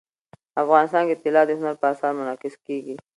افغانستان 0.63 1.03
کې 1.09 1.15
طلا 1.23 1.41
د 1.47 1.51
هنر 1.59 1.75
په 1.81 1.85
اثار 1.93 2.11
کې 2.13 2.17
منعکس 2.19 2.53
کېږي. 2.65 2.95